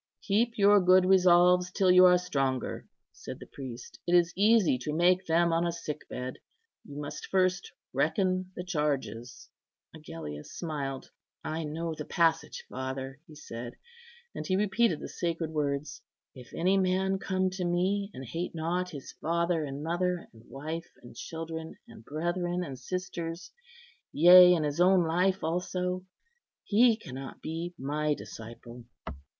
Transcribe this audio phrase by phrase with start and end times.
[0.23, 3.99] "Keep your good resolves till you are stronger," said the priest.
[4.07, 6.39] "It is easy to make them on a sick bed.
[6.83, 9.47] You must first reckon the charges."
[9.95, 11.11] Agellius smiled.
[11.43, 13.75] "I know the passage, father," he said,
[14.33, 16.01] and he repeated the sacred words:
[16.33, 20.89] "If any man come to Me, and hate not his father and mother, and wife,
[21.03, 23.51] and children, and brethren, and sisters,
[24.11, 26.07] yea, and his own life also,
[26.63, 28.85] he cannot be My disciple."